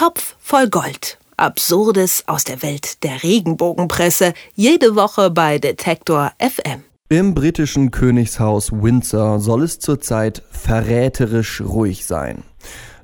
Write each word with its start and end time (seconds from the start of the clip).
Topf 0.00 0.34
voll 0.40 0.70
Gold. 0.70 1.18
Absurdes 1.36 2.24
aus 2.26 2.44
der 2.44 2.62
Welt 2.62 3.04
der 3.04 3.22
Regenbogenpresse. 3.22 4.32
Jede 4.54 4.96
Woche 4.96 5.30
bei 5.30 5.58
Detektor 5.58 6.32
FM. 6.38 6.84
Im 7.10 7.34
britischen 7.34 7.90
Königshaus 7.90 8.72
Windsor 8.72 9.40
soll 9.40 9.62
es 9.62 9.78
zurzeit 9.78 10.42
verräterisch 10.50 11.60
ruhig 11.60 12.06
sein. 12.06 12.44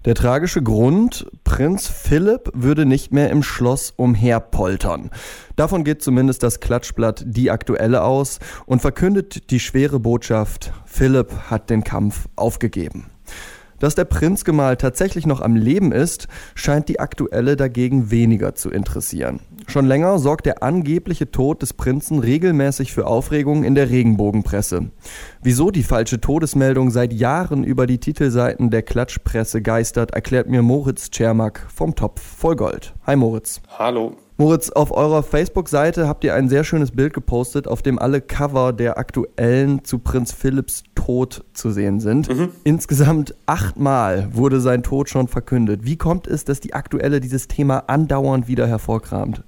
Der 0.07 0.15
tragische 0.15 0.63
Grund, 0.63 1.27
Prinz 1.45 1.87
Philipp 1.87 2.51
würde 2.55 2.87
nicht 2.87 3.13
mehr 3.13 3.29
im 3.29 3.43
Schloss 3.43 3.93
umherpoltern. 3.95 5.11
Davon 5.55 5.85
geht 5.85 6.03
zumindest 6.03 6.43
das 6.43 6.61
Klatschblatt 6.61 7.25
Die 7.27 7.51
Aktuelle 7.51 8.05
aus 8.05 8.39
und 8.65 8.81
verkündet 8.81 9.51
die 9.51 9.61
schwere 9.61 10.01
Botschaft, 10.01 10.73
Philipp 10.87 11.31
hat 11.51 11.69
den 11.69 11.85
Kampf 11.85 12.27
aufgegeben. 12.37 13.11
Dass 13.79 13.95
der 13.95 14.05
Prinzgemahl 14.05 14.77
tatsächlich 14.77 15.27
noch 15.27 15.41
am 15.41 15.57
Leben 15.57 15.93
ist, 15.93 16.29
scheint 16.55 16.89
die 16.89 17.01
aktuelle 17.01 17.57
dagegen 17.57 18.11
weniger 18.11 18.55
zu 18.55 18.71
interessieren. 18.71 19.41
Schon 19.69 19.87
länger 19.87 20.19
sorgt 20.19 20.47
der 20.47 20.63
angebliche 20.63 21.31
Tod 21.31 21.61
des 21.63 21.75
Prinzen 21.75 22.21
regelmäßig 22.21 22.93
für 22.93 23.07
Aufregung 23.07 23.65
in 23.65 23.75
der 23.75 23.91
Regenbogenpresse. 23.91 24.91
Wieso 25.43 25.71
die 25.71 25.83
falsche 25.83 26.21
Todesmeldung 26.21 26.91
seit 26.91 27.13
Jahren 27.13 27.65
über 27.65 27.87
die 27.87 27.99
Titelseiten 27.99 28.71
der 28.71 28.83
Klatschpresse 28.83 29.63
geistert, 29.63 30.13
erklärt 30.13 30.49
mir 30.49 30.63
Moritz 30.63 31.11
Czermak 31.11 31.67
vom 31.75 31.95
Topf 31.95 32.23
voll 32.23 32.57
Gold. 32.57 32.95
Hi 33.07 33.17
Moritz. 33.17 33.61
Hallo. 33.79 34.17
Moritz, 34.39 34.69
auf 34.69 34.93
eurer 34.93 35.23
Facebook-Seite 35.23 36.07
habt 36.07 36.23
ihr 36.23 36.35
ein 36.35 36.51
sehr 36.51 36.63
schönes 36.63 36.91
Bild 36.91 37.15
gepostet, 37.15 37.67
auf 37.67 37.81
dem 37.81 37.99
alle 37.99 38.21
Cover 38.21 38.75
der 38.75 38.99
aktuellen 38.99 39.83
zu 39.83 39.99
Prinz 39.99 40.31
Philipps 40.33 40.83
Tod 40.95 41.43
zu 41.55 41.71
sehen 41.71 42.01
sind. 42.01 42.29
Mhm. 42.29 42.51
Insgesamt 42.63 43.35
achtmal 43.47 44.29
wurde 44.33 44.61
sein 44.61 44.83
Tod 44.83 45.09
schon 45.09 45.29
verkündet. 45.29 45.81
Wie 45.85 45.97
kommt 45.97 46.27
es, 46.27 46.45
dass 46.45 46.61
die 46.61 46.75
aktuelle 46.75 47.21
dieses 47.21 47.49
Thema 47.49 47.85
andauernd 47.87 48.47
wieder 48.47 48.67
hervorkramt? 48.67 49.43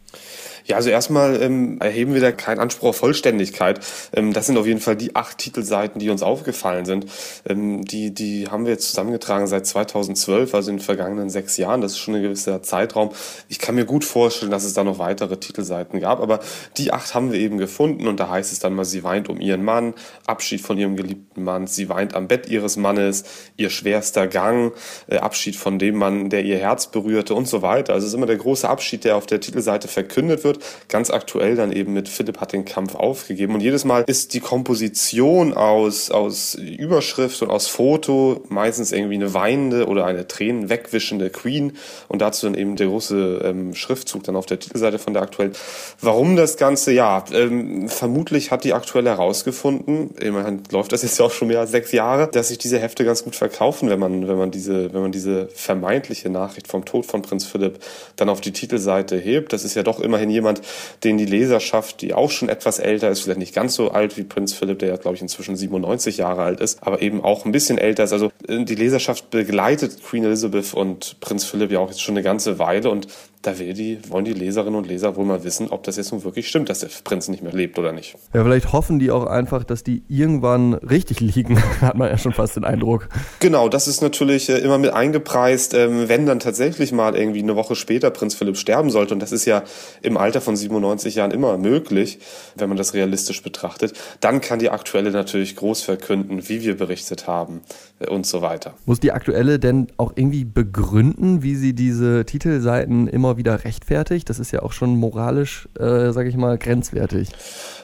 Ja, 0.68 0.76
also 0.76 0.90
erstmal 0.90 1.40
ähm, 1.40 1.80
erheben 1.80 2.12
wir 2.12 2.20
da 2.20 2.30
keinen 2.30 2.58
Anspruch 2.58 2.90
auf 2.90 2.96
Vollständigkeit. 2.96 3.80
Ähm, 4.12 4.34
das 4.34 4.46
sind 4.46 4.58
auf 4.58 4.66
jeden 4.66 4.80
Fall 4.80 4.96
die 4.96 5.16
acht 5.16 5.38
Titelseiten, 5.38 5.98
die 5.98 6.10
uns 6.10 6.22
aufgefallen 6.22 6.84
sind. 6.84 7.06
Ähm, 7.48 7.86
die, 7.86 8.12
die 8.12 8.48
haben 8.48 8.66
wir 8.66 8.72
jetzt 8.72 8.90
zusammengetragen 8.90 9.46
seit 9.46 9.66
2012, 9.66 10.54
also 10.54 10.70
in 10.70 10.76
den 10.76 10.82
vergangenen 10.82 11.30
sechs 11.30 11.56
Jahren. 11.56 11.80
Das 11.80 11.92
ist 11.92 11.98
schon 11.98 12.16
ein 12.16 12.22
gewisser 12.22 12.62
Zeitraum. 12.62 13.12
Ich 13.48 13.60
kann 13.60 13.76
mir 13.76 13.86
gut 13.86 14.04
vorstellen, 14.04 14.50
dass 14.50 14.64
es 14.64 14.74
da 14.74 14.84
noch 14.84 14.98
weitere 14.98 15.38
Titelseiten 15.38 16.00
gab, 16.00 16.20
aber 16.20 16.40
die 16.76 16.92
acht 16.92 17.14
haben 17.14 17.32
wir 17.32 17.40
eben 17.40 17.56
gefunden 17.56 18.06
und 18.06 18.20
da 18.20 18.28
heißt 18.28 18.52
es 18.52 18.58
dann 18.58 18.74
mal, 18.74 18.84
sie 18.84 19.02
weint 19.04 19.30
um 19.30 19.40
ihren 19.40 19.64
Mann, 19.64 19.94
Abschied 20.26 20.60
von 20.60 20.76
ihrem 20.76 20.96
geliebten 20.96 21.44
Mann, 21.44 21.66
sie 21.66 21.88
weint 21.88 22.14
am 22.14 22.28
Bett 22.28 22.46
ihres 22.46 22.76
Mannes, 22.76 23.24
ihr 23.56 23.70
schwerster 23.70 24.26
Gang, 24.26 24.74
äh, 25.06 25.16
Abschied 25.16 25.56
von 25.56 25.78
dem 25.78 25.96
Mann, 25.96 26.28
der 26.28 26.44
ihr 26.44 26.58
Herz 26.58 26.88
berührte 26.88 27.34
und 27.34 27.48
so 27.48 27.62
weiter. 27.62 27.94
Also 27.94 28.04
es 28.04 28.12
ist 28.12 28.16
immer 28.18 28.26
der 28.26 28.36
große 28.36 28.68
Abschied, 28.68 29.04
der 29.04 29.16
auf 29.16 29.24
der 29.24 29.40
Titelseite 29.40 29.88
verkündet 29.88 30.44
wird 30.44 30.57
Ganz 30.88 31.10
aktuell 31.10 31.56
dann 31.56 31.72
eben 31.72 31.92
mit 31.92 32.08
Philipp 32.08 32.40
hat 32.40 32.52
den 32.52 32.64
Kampf 32.64 32.94
aufgegeben. 32.94 33.54
Und 33.54 33.60
jedes 33.60 33.84
Mal 33.84 34.04
ist 34.06 34.34
die 34.34 34.40
Komposition 34.40 35.54
aus, 35.54 36.10
aus 36.10 36.54
Überschrift 36.54 37.42
und 37.42 37.50
aus 37.50 37.66
Foto 37.66 38.44
meistens 38.48 38.92
irgendwie 38.92 39.14
eine 39.14 39.34
weinende 39.34 39.86
oder 39.86 40.06
eine 40.06 40.26
Tränen 40.26 40.68
wegwischende 40.68 41.30
Queen 41.30 41.76
und 42.08 42.20
dazu 42.22 42.46
dann 42.46 42.54
eben 42.54 42.76
der 42.76 42.86
große 42.86 43.42
ähm, 43.44 43.74
Schriftzug 43.74 44.24
dann 44.24 44.36
auf 44.36 44.46
der 44.46 44.58
Titelseite 44.58 44.98
von 44.98 45.12
der 45.12 45.22
aktuellen. 45.22 45.52
Warum 46.00 46.36
das 46.36 46.56
Ganze? 46.56 46.92
Ja, 46.92 47.24
ähm, 47.32 47.88
vermutlich 47.88 48.50
hat 48.50 48.64
die 48.64 48.72
aktuelle 48.72 49.10
herausgefunden, 49.10 50.10
immerhin 50.20 50.62
läuft 50.70 50.92
das 50.92 51.02
jetzt 51.02 51.18
ja 51.18 51.26
auch 51.26 51.30
schon 51.30 51.48
mehr 51.48 51.60
als 51.60 51.70
sechs 51.70 51.92
Jahre, 51.92 52.28
dass 52.28 52.48
sich 52.48 52.58
diese 52.58 52.78
Hefte 52.78 53.04
ganz 53.04 53.24
gut 53.24 53.36
verkaufen, 53.36 53.90
wenn 53.90 53.98
man, 53.98 54.28
wenn 54.28 54.38
man 54.38 54.50
diese, 54.50 54.92
wenn 54.92 55.02
man 55.02 55.12
diese 55.12 55.48
vermeintliche 55.54 56.30
Nachricht 56.30 56.68
vom 56.68 56.84
Tod 56.84 57.06
von 57.06 57.22
Prinz 57.22 57.44
Philipp 57.44 57.78
dann 58.16 58.28
auf 58.28 58.40
die 58.40 58.52
Titelseite 58.52 59.16
hebt. 59.16 59.52
Das 59.52 59.64
ist 59.64 59.74
ja 59.74 59.82
doch 59.82 60.00
immerhin 60.00 60.30
jemand, 60.30 60.47
jemand, 60.48 60.62
den 61.04 61.18
die 61.18 61.26
Leserschaft, 61.26 62.00
die 62.02 62.14
auch 62.14 62.30
schon 62.30 62.48
etwas 62.48 62.78
älter 62.78 63.10
ist, 63.10 63.20
vielleicht 63.20 63.38
nicht 63.38 63.54
ganz 63.54 63.74
so 63.74 63.90
alt 63.90 64.16
wie 64.16 64.24
Prinz 64.24 64.52
Philipp, 64.52 64.78
der 64.78 64.88
ja, 64.88 64.96
glaube 64.96 65.16
ich, 65.16 65.22
inzwischen 65.22 65.56
97 65.56 66.16
Jahre 66.16 66.42
alt 66.42 66.60
ist, 66.60 66.82
aber 66.82 67.02
eben 67.02 67.22
auch 67.22 67.44
ein 67.44 67.52
bisschen 67.52 67.78
älter 67.78 68.04
ist. 68.04 68.12
Also 68.12 68.30
äh, 68.46 68.64
die 68.64 68.74
Leserschaft 68.74 69.30
begleitet 69.30 70.02
Queen 70.02 70.24
Elizabeth 70.24 70.74
und 70.74 71.20
Prinz 71.20 71.44
Philipp 71.44 71.70
ja 71.70 71.78
auch 71.78 71.88
jetzt 71.88 72.02
schon 72.02 72.14
eine 72.14 72.22
ganze 72.22 72.58
Weile 72.58 72.90
und 72.90 73.08
da 73.42 73.58
will 73.58 73.72
die, 73.72 73.98
wollen 74.08 74.24
die 74.24 74.32
Leserinnen 74.32 74.74
und 74.74 74.86
Leser 74.86 75.14
wohl 75.16 75.24
mal 75.24 75.44
wissen, 75.44 75.68
ob 75.70 75.84
das 75.84 75.96
jetzt 75.96 76.10
nun 76.10 76.24
wirklich 76.24 76.48
stimmt, 76.48 76.68
dass 76.68 76.80
der 76.80 76.88
Prinz 77.04 77.28
nicht 77.28 77.42
mehr 77.42 77.52
lebt 77.52 77.78
oder 77.78 77.92
nicht. 77.92 78.16
Ja, 78.34 78.42
vielleicht 78.42 78.72
hoffen 78.72 78.98
die 78.98 79.10
auch 79.10 79.26
einfach, 79.26 79.64
dass 79.64 79.84
die 79.84 80.02
irgendwann 80.08 80.74
richtig 80.74 81.20
liegen, 81.20 81.62
hat 81.80 81.96
man 81.96 82.08
ja 82.08 82.18
schon 82.18 82.32
fast 82.32 82.56
den 82.56 82.64
Eindruck. 82.64 83.08
Genau, 83.38 83.68
das 83.68 83.86
ist 83.86 84.02
natürlich 84.02 84.48
äh, 84.48 84.58
immer 84.58 84.78
mit 84.78 84.92
eingepreist, 84.92 85.74
ähm, 85.74 86.08
wenn 86.08 86.26
dann 86.26 86.40
tatsächlich 86.40 86.92
mal 86.92 87.14
irgendwie 87.16 87.42
eine 87.42 87.54
Woche 87.54 87.76
später 87.76 88.10
Prinz 88.10 88.34
Philipp 88.34 88.56
sterben 88.56 88.90
sollte. 88.90 89.14
Und 89.14 89.20
das 89.20 89.32
ist 89.32 89.44
ja 89.44 89.62
im 90.02 90.16
Alter 90.16 90.40
von 90.40 90.56
97 90.56 91.14
Jahren 91.14 91.30
immer 91.30 91.56
möglich, 91.58 92.18
wenn 92.56 92.68
man 92.68 92.76
das 92.76 92.94
realistisch 92.94 93.42
betrachtet. 93.42 93.92
Dann 94.20 94.40
kann 94.40 94.58
die 94.58 94.70
aktuelle 94.70 95.10
natürlich 95.12 95.54
groß 95.56 95.82
verkünden, 95.82 96.48
wie 96.48 96.62
wir 96.62 96.76
berichtet 96.76 97.26
haben 97.28 97.60
äh, 98.00 98.08
und 98.08 98.26
so 98.26 98.42
weiter. 98.42 98.74
Muss 98.84 99.00
die 99.00 99.12
aktuelle 99.12 99.58
denn 99.58 99.86
auch 99.96 100.12
irgendwie 100.16 100.44
begründen, 100.44 101.42
wie 101.42 101.54
sie 101.54 101.72
diese 101.72 102.24
Titelseiten 102.24 103.06
immer 103.06 103.27
immer 103.28 103.36
wieder 103.36 103.64
rechtfertigt. 103.64 104.30
Das 104.30 104.38
ist 104.38 104.52
ja 104.52 104.62
auch 104.62 104.72
schon 104.72 104.96
moralisch, 104.96 105.68
äh, 105.78 106.12
sage 106.12 106.28
ich 106.28 106.36
mal, 106.36 106.56
grenzwertig. 106.56 107.28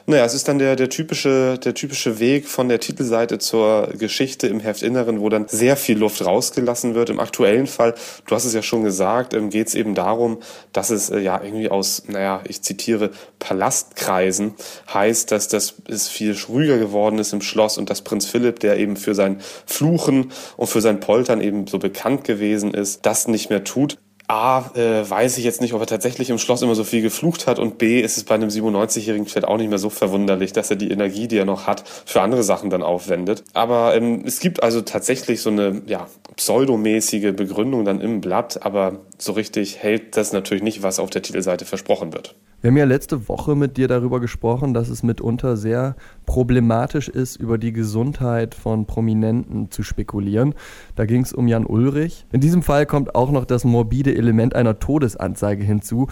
Naja, 0.07 0.25
es 0.25 0.33
ist 0.33 0.47
dann 0.47 0.59
der, 0.59 0.75
der, 0.75 0.89
typische, 0.89 1.57
der 1.57 1.73
typische 1.73 2.19
Weg 2.19 2.47
von 2.47 2.69
der 2.69 2.79
Titelseite 2.79 3.37
zur 3.39 3.89
Geschichte 3.97 4.47
im 4.47 4.59
Heftinneren, 4.59 5.19
wo 5.19 5.29
dann 5.29 5.47
sehr 5.47 5.77
viel 5.77 5.97
Luft 5.97 6.25
rausgelassen 6.25 6.95
wird. 6.95 7.09
Im 7.09 7.19
aktuellen 7.19 7.67
Fall, 7.67 7.95
du 8.25 8.35
hast 8.35 8.45
es 8.45 8.53
ja 8.53 8.61
schon 8.61 8.83
gesagt, 8.83 9.33
ähm, 9.33 9.49
geht 9.49 9.67
es 9.67 9.75
eben 9.75 9.95
darum, 9.95 10.39
dass 10.73 10.89
es 10.89 11.09
äh, 11.09 11.19
ja 11.19 11.41
irgendwie 11.43 11.69
aus, 11.69 12.03
naja, 12.07 12.41
ich 12.47 12.61
zitiere, 12.61 13.11
Palastkreisen 13.39 14.55
heißt, 14.91 15.31
dass 15.31 15.47
das 15.47 15.75
es 15.87 16.07
viel 16.07 16.35
ruhiger 16.49 16.77
geworden 16.77 17.19
ist 17.19 17.33
im 17.33 17.41
Schloss 17.41 17.77
und 17.77 17.89
dass 17.89 18.01
Prinz 18.01 18.25
Philipp, 18.25 18.59
der 18.59 18.77
eben 18.77 18.95
für 18.95 19.13
sein 19.13 19.41
Fluchen 19.65 20.31
und 20.57 20.67
für 20.67 20.81
sein 20.81 20.99
Poltern 20.99 21.41
eben 21.41 21.67
so 21.67 21.77
bekannt 21.77 22.23
gewesen 22.23 22.73
ist, 22.73 23.05
das 23.05 23.27
nicht 23.27 23.49
mehr 23.49 23.63
tut. 23.63 23.97
A, 24.27 24.71
äh, 24.75 25.07
weiß 25.07 25.37
ich 25.37 25.43
jetzt 25.43 25.61
nicht, 25.61 25.73
ob 25.73 25.81
er 25.81 25.87
tatsächlich 25.87 26.29
im 26.29 26.39
Schloss 26.39 26.61
immer 26.61 26.73
so 26.73 26.83
viel 26.83 27.01
geflucht 27.01 27.45
hat 27.45 27.59
und 27.59 27.77
B, 27.77 28.01
ist 28.01 28.17
es 28.17 28.23
bei 28.23 28.35
einem 28.35 28.49
97-Jährigen 28.49 29.27
vielleicht 29.27 29.47
auch 29.47 29.57
nicht 29.57 29.69
mehr 29.69 29.77
so 29.77 29.89
verwunderlich, 29.89 30.51
dass 30.51 30.71
er 30.71 30.77
die 30.77 30.89
Energie, 30.89 31.27
die 31.27 31.37
er 31.37 31.45
noch 31.45 31.67
hat, 31.67 31.83
für 32.05 32.21
andere 32.21 32.43
Sachen 32.43 32.69
dann 32.69 32.81
aufwendet. 32.81 33.43
Aber 33.53 33.95
ähm, 33.95 34.23
es 34.25 34.39
gibt 34.39 34.63
also 34.63 34.81
tatsächlich 34.81 35.41
so 35.41 35.51
eine 35.51 35.83
ja, 35.85 36.07
pseudomäßige 36.35 37.33
Begründung 37.35 37.85
dann 37.85 38.01
im 38.01 38.21
Blatt, 38.21 38.65
aber 38.65 38.99
so 39.17 39.31
richtig 39.31 39.81
hält 39.81 40.17
das 40.17 40.33
natürlich 40.33 40.63
nicht, 40.63 40.83
was 40.83 40.99
auf 40.99 41.09
der 41.09 41.21
Titelseite 41.21 41.65
versprochen 41.65 42.13
wird. 42.13 42.35
Wir 42.61 42.69
haben 42.69 42.77
ja 42.77 42.85
letzte 42.85 43.27
Woche 43.27 43.55
mit 43.55 43.77
dir 43.77 43.87
darüber 43.87 44.19
gesprochen, 44.19 44.73
dass 44.73 44.89
es 44.89 45.03
mitunter 45.03 45.55
sehr 45.55 45.95
problematisch 46.25 47.09
ist, 47.09 47.35
über 47.35 47.57
die 47.57 47.71
Gesundheit 47.71 48.55
von 48.55 48.87
Prominenten 48.87 49.69
zu 49.69 49.83
spekulieren. 49.83 50.55
Da 50.95 51.05
ging 51.05 51.21
es 51.21 51.31
um 51.31 51.47
Jan 51.47 51.65
Ulrich. 51.65 52.25
In 52.31 52.41
diesem 52.41 52.63
Fall 52.63 52.85
kommt 52.85 53.13
auch 53.13 53.31
noch 53.31 53.45
das 53.45 53.65
morbide 53.65 54.15
Element 54.15 54.55
einer 54.55 54.79
Todesanzeige 54.79 55.63
hinzu. 55.63 56.07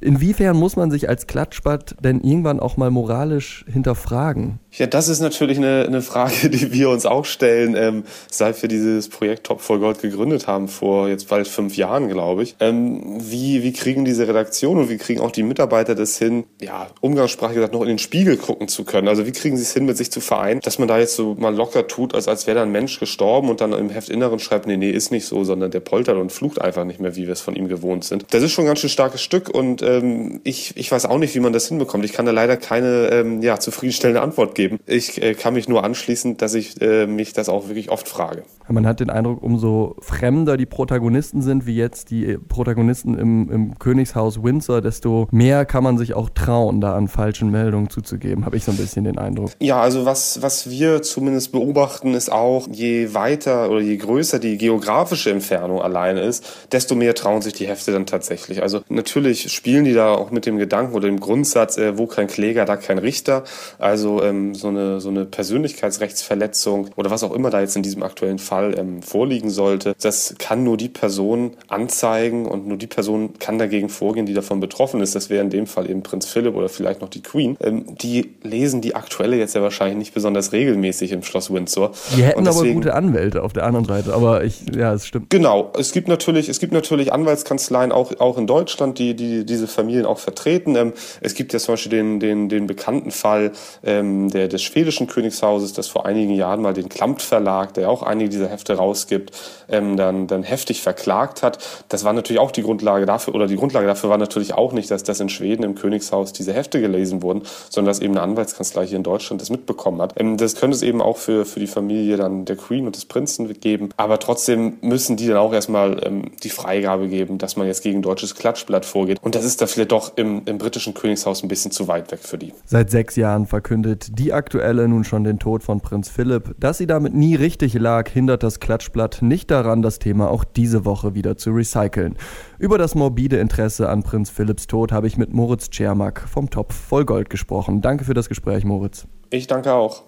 Inwiefern 0.00 0.56
muss 0.56 0.76
man 0.76 0.90
sich 0.90 1.08
als 1.08 1.26
Klatschbad 1.26 1.96
denn 2.02 2.20
irgendwann 2.20 2.60
auch 2.60 2.76
mal 2.76 2.90
moralisch 2.90 3.64
hinterfragen? 3.70 4.58
Ja, 4.72 4.86
das 4.86 5.08
ist 5.08 5.20
natürlich 5.20 5.58
eine, 5.58 5.84
eine 5.86 6.00
Frage, 6.00 6.48
die 6.50 6.72
wir 6.72 6.90
uns 6.90 7.04
auch 7.04 7.24
stellen, 7.24 7.74
ähm, 7.76 8.04
seit 8.30 8.60
wir 8.62 8.68
dieses 8.68 9.08
Projekt 9.08 9.44
Top 9.44 9.60
voll 9.60 9.80
Gold 9.80 10.00
gegründet 10.00 10.46
haben, 10.46 10.68
vor 10.68 11.08
jetzt 11.08 11.28
bald 11.28 11.48
fünf 11.48 11.76
Jahren, 11.76 12.08
glaube 12.08 12.44
ich. 12.44 12.56
Ähm, 12.60 13.18
wie, 13.20 13.62
wie 13.62 13.72
kriegen 13.72 14.04
diese 14.04 14.28
Redaktion 14.28 14.78
und 14.78 14.88
wie 14.88 14.96
kriegen 14.96 15.20
auch 15.20 15.32
die 15.32 15.42
Mitarbeiter 15.42 15.94
das 15.94 16.16
hin, 16.16 16.44
ja, 16.60 16.86
umgangssprachlich 17.00 17.56
gesagt, 17.56 17.74
noch 17.74 17.82
in 17.82 17.88
den 17.88 17.98
Spiegel 17.98 18.36
gucken 18.36 18.68
zu 18.68 18.84
können? 18.84 19.08
Also 19.08 19.26
wie 19.26 19.32
kriegen 19.32 19.56
sie 19.56 19.64
es 19.64 19.74
hin, 19.74 19.84
mit 19.84 19.96
sich 19.96 20.10
zu 20.10 20.20
vereinen, 20.20 20.60
dass 20.60 20.78
man 20.78 20.88
da 20.88 20.98
jetzt 20.98 21.16
so 21.16 21.34
mal 21.34 21.54
locker 21.54 21.86
tut, 21.88 22.14
als, 22.14 22.28
als 22.28 22.46
wäre 22.46 22.56
da 22.56 22.62
ein 22.62 22.72
Mensch 22.72 23.00
gestorben 23.00 23.50
und 23.50 23.60
dann 23.60 23.72
im 23.72 23.90
Heftinneren 23.90 24.38
schreibt, 24.38 24.66
nee, 24.66 24.76
nee, 24.76 24.90
ist 24.90 25.10
nicht 25.10 25.26
so, 25.26 25.44
sondern 25.44 25.70
der 25.70 25.80
poltert 25.80 26.16
und 26.16 26.32
flucht 26.32 26.60
einfach 26.60 26.84
nicht 26.84 27.00
mehr, 27.00 27.16
wie 27.16 27.26
wir 27.26 27.32
es 27.32 27.40
von 27.40 27.56
ihm 27.56 27.68
gewohnt 27.68 28.04
sind. 28.04 28.26
Das 28.30 28.42
ist 28.42 28.52
schon 28.52 28.64
ein 28.64 28.68
ganz 28.68 28.80
schön 28.80 28.90
starkes 28.90 29.20
Stück 29.20 29.48
und 29.48 29.82
ähm, 29.98 30.40
ich, 30.44 30.76
ich 30.76 30.90
weiß 30.90 31.06
auch 31.06 31.18
nicht, 31.18 31.34
wie 31.34 31.40
man 31.40 31.52
das 31.52 31.68
hinbekommt. 31.68 32.04
Ich 32.04 32.12
kann 32.12 32.26
da 32.26 32.32
leider 32.32 32.56
keine 32.56 33.08
ähm, 33.10 33.42
ja, 33.42 33.58
zufriedenstellende 33.58 34.20
Antwort 34.20 34.54
geben. 34.54 34.78
Ich 34.86 35.22
äh, 35.22 35.34
kann 35.34 35.54
mich 35.54 35.68
nur 35.68 35.84
anschließen, 35.84 36.36
dass 36.36 36.54
ich 36.54 36.80
äh, 36.80 37.06
mich 37.06 37.32
das 37.32 37.48
auch 37.48 37.68
wirklich 37.68 37.90
oft 37.90 38.08
frage. 38.08 38.42
Man 38.68 38.86
hat 38.86 39.00
den 39.00 39.10
Eindruck, 39.10 39.42
umso 39.42 39.96
fremder 40.00 40.56
die 40.56 40.66
Protagonisten 40.66 41.42
sind, 41.42 41.66
wie 41.66 41.74
jetzt 41.74 42.10
die 42.10 42.38
Protagonisten 42.48 43.18
im, 43.18 43.50
im 43.50 43.78
Königshaus 43.78 44.42
Windsor, 44.42 44.80
desto 44.80 45.26
mehr 45.32 45.64
kann 45.64 45.82
man 45.82 45.98
sich 45.98 46.14
auch 46.14 46.30
trauen, 46.30 46.80
da 46.80 46.94
an 46.94 47.08
falschen 47.08 47.50
Meldungen 47.50 47.90
zuzugeben, 47.90 48.46
habe 48.46 48.56
ich 48.56 48.64
so 48.64 48.70
ein 48.70 48.76
bisschen 48.76 49.04
den 49.04 49.18
Eindruck. 49.18 49.50
Ja, 49.60 49.80
also 49.80 50.04
was, 50.04 50.42
was 50.42 50.70
wir 50.70 51.02
zumindest 51.02 51.50
beobachten, 51.50 52.14
ist 52.14 52.30
auch, 52.30 52.68
je 52.70 53.12
weiter 53.12 53.70
oder 53.70 53.80
je 53.80 53.96
größer 53.96 54.38
die 54.38 54.56
geografische 54.56 55.30
Entfernung 55.30 55.82
alleine 55.82 56.20
ist, 56.20 56.44
desto 56.70 56.94
mehr 56.94 57.14
trauen 57.14 57.42
sich 57.42 57.54
die 57.54 57.66
Hefte 57.66 57.92
dann 57.92 58.06
tatsächlich. 58.06 58.62
Also 58.62 58.82
natürlich 58.88 59.52
spielen 59.52 59.79
spielen 59.80 59.94
die 59.94 59.94
da 59.94 60.14
auch 60.14 60.30
mit 60.30 60.44
dem 60.44 60.58
Gedanken 60.58 60.94
oder 60.94 61.08
dem 61.08 61.20
Grundsatz, 61.20 61.78
äh, 61.78 61.96
wo 61.96 62.06
kein 62.06 62.26
Kläger, 62.26 62.66
da 62.66 62.76
kein 62.76 62.98
Richter. 62.98 63.44
Also 63.78 64.22
ähm, 64.22 64.54
so, 64.54 64.68
eine, 64.68 65.00
so 65.00 65.08
eine 65.08 65.24
Persönlichkeitsrechtsverletzung 65.24 66.90
oder 66.96 67.10
was 67.10 67.24
auch 67.24 67.32
immer 67.32 67.48
da 67.48 67.60
jetzt 67.60 67.76
in 67.76 67.82
diesem 67.82 68.02
aktuellen 68.02 68.38
Fall 68.38 68.78
ähm, 68.78 69.00
vorliegen 69.00 69.48
sollte, 69.48 69.94
das 70.02 70.34
kann 70.38 70.64
nur 70.64 70.76
die 70.76 70.90
Person 70.90 71.52
anzeigen 71.68 72.44
und 72.44 72.66
nur 72.66 72.76
die 72.76 72.88
Person 72.88 73.38
kann 73.38 73.58
dagegen 73.58 73.88
vorgehen, 73.88 74.26
die 74.26 74.34
davon 74.34 74.60
betroffen 74.60 75.00
ist. 75.00 75.14
Das 75.14 75.30
wäre 75.30 75.42
in 75.42 75.48
dem 75.48 75.66
Fall 75.66 75.88
eben 75.88 76.02
Prinz 76.02 76.26
Philipp 76.26 76.54
oder 76.54 76.68
vielleicht 76.68 77.00
noch 77.00 77.08
die 77.08 77.22
Queen. 77.22 77.56
Ähm, 77.62 77.86
die 77.96 78.34
lesen 78.42 78.82
die 78.82 78.94
aktuelle 78.94 79.36
jetzt 79.36 79.54
ja 79.54 79.62
wahrscheinlich 79.62 79.96
nicht 79.96 80.12
besonders 80.12 80.52
regelmäßig 80.52 81.12
im 81.12 81.22
Schloss 81.22 81.50
Windsor. 81.50 81.92
Die 82.14 82.22
hätten 82.22 82.44
deswegen, 82.44 82.66
aber 82.66 82.74
gute 82.74 82.94
Anwälte 82.94 83.42
auf 83.42 83.54
der 83.54 83.64
anderen 83.64 83.86
Seite, 83.86 84.12
aber 84.12 84.44
ich, 84.44 84.60
ja, 84.76 84.92
es 84.92 85.06
stimmt. 85.06 85.30
Genau, 85.30 85.72
es 85.78 85.92
gibt 85.92 86.08
natürlich, 86.08 86.50
es 86.50 86.60
gibt 86.60 86.74
natürlich 86.74 87.14
Anwaltskanzleien 87.14 87.92
auch, 87.92 88.12
auch 88.20 88.36
in 88.36 88.46
Deutschland, 88.46 88.98
die, 88.98 89.14
die 89.14 89.46
diese 89.46 89.69
Familien 89.70 90.06
auch 90.06 90.18
vertreten. 90.18 90.76
Ähm, 90.76 90.92
es 91.20 91.34
gibt 91.34 91.52
ja 91.52 91.58
zum 91.58 91.74
Beispiel 91.74 91.90
den, 91.90 92.20
den, 92.20 92.48
den 92.48 92.66
bekannten 92.66 93.10
Fall 93.10 93.52
ähm, 93.84 94.30
der, 94.30 94.48
des 94.48 94.62
schwedischen 94.62 95.06
Königshauses, 95.06 95.72
das 95.72 95.88
vor 95.88 96.06
einigen 96.06 96.34
Jahren 96.34 96.62
mal 96.62 96.74
den 96.74 96.88
Klampt 96.88 97.22
Verlag, 97.22 97.74
der 97.74 97.90
auch 97.90 98.02
einige 98.02 98.30
dieser 98.30 98.48
Hefte 98.48 98.74
rausgibt, 98.74 99.32
ähm, 99.68 99.96
dann, 99.96 100.26
dann 100.26 100.42
heftig 100.42 100.82
verklagt 100.82 101.42
hat. 101.42 101.58
Das 101.88 102.04
war 102.04 102.12
natürlich 102.12 102.40
auch 102.40 102.50
die 102.50 102.62
Grundlage 102.62 103.06
dafür, 103.06 103.34
oder 103.34 103.46
die 103.46 103.56
Grundlage 103.56 103.86
dafür 103.86 104.10
war 104.10 104.18
natürlich 104.18 104.54
auch 104.54 104.72
nicht, 104.72 104.90
dass 104.90 105.02
das 105.02 105.20
in 105.20 105.28
Schweden 105.28 105.62
im 105.62 105.74
Königshaus 105.74 106.32
diese 106.32 106.52
Hefte 106.52 106.80
gelesen 106.80 107.22
wurden, 107.22 107.42
sondern 107.68 107.90
dass 107.90 108.00
eben 108.00 108.14
eine 108.14 108.22
Anwaltskanzlei 108.22 108.86
hier 108.86 108.96
in 108.96 109.02
Deutschland 109.02 109.40
das 109.40 109.50
mitbekommen 109.50 110.00
hat. 110.02 110.14
Ähm, 110.16 110.36
das 110.36 110.56
könnte 110.56 110.76
es 110.76 110.82
eben 110.82 111.00
auch 111.00 111.16
für, 111.16 111.44
für 111.44 111.60
die 111.60 111.66
Familie 111.66 112.16
dann 112.16 112.44
der 112.44 112.56
Queen 112.56 112.86
und 112.86 112.96
des 112.96 113.04
Prinzen 113.04 113.48
geben. 113.60 113.90
Aber 113.96 114.18
trotzdem 114.18 114.78
müssen 114.80 115.16
die 115.16 115.26
dann 115.26 115.36
auch 115.36 115.52
erstmal 115.52 116.04
ähm, 116.04 116.32
die 116.42 116.50
Freigabe 116.50 117.08
geben, 117.08 117.38
dass 117.38 117.56
man 117.56 117.66
jetzt 117.66 117.82
gegen 117.82 118.02
deutsches 118.02 118.34
Klatschblatt 118.34 118.84
vorgeht. 118.84 119.18
Und 119.22 119.34
das 119.34 119.44
ist 119.60 119.70
da 119.70 119.74
vielleicht 119.74 119.92
doch 119.92 120.16
im, 120.16 120.42
im 120.46 120.58
britischen 120.58 120.94
Königshaus 120.94 121.42
ein 121.42 121.48
bisschen 121.48 121.70
zu 121.70 121.86
weit 121.86 122.10
weg 122.10 122.20
für 122.20 122.38
die. 122.38 122.54
Seit 122.64 122.90
sechs 122.90 123.16
Jahren 123.16 123.46
verkündet 123.46 124.18
die 124.18 124.32
aktuelle 124.32 124.88
nun 124.88 125.04
schon 125.04 125.24
den 125.24 125.38
Tod 125.38 125.62
von 125.62 125.80
Prinz 125.80 126.08
Philipp. 126.08 126.54
Dass 126.58 126.78
sie 126.78 126.86
damit 126.86 127.14
nie 127.14 127.34
richtig 127.34 127.74
lag, 127.74 128.08
hindert 128.08 128.42
das 128.42 128.60
Klatschblatt 128.60 129.22
nicht 129.22 129.50
daran, 129.50 129.82
das 129.82 129.98
Thema 129.98 130.30
auch 130.30 130.44
diese 130.44 130.84
Woche 130.84 131.14
wieder 131.14 131.36
zu 131.36 131.50
recyceln. 131.50 132.16
Über 132.58 132.78
das 132.78 132.94
morbide 132.94 133.38
Interesse 133.38 133.88
an 133.88 134.02
Prinz 134.02 134.30
Philipps 134.30 134.66
Tod 134.66 134.92
habe 134.92 135.06
ich 135.06 135.16
mit 135.16 135.32
Moritz 135.32 135.68
Czermak 135.70 136.26
vom 136.28 136.48
Topf 136.48 136.74
voll 136.74 137.04
Gold 137.04 137.28
gesprochen. 137.28 137.82
Danke 137.82 138.04
für 138.04 138.14
das 138.14 138.28
Gespräch, 138.28 138.64
Moritz. 138.64 139.06
Ich 139.30 139.46
danke 139.46 139.72
auch. 139.72 140.02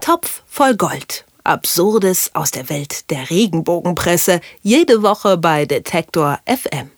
Topf 0.00 0.42
voll 0.46 0.76
Gold. 0.76 1.24
Absurdes 1.44 2.30
aus 2.34 2.52
der 2.52 2.68
Welt 2.70 3.10
der 3.10 3.30
Regenbogenpresse. 3.30 4.40
Jede 4.60 5.02
Woche 5.02 5.38
bei 5.38 5.64
Detektor 5.64 6.38
FM. 6.46 6.90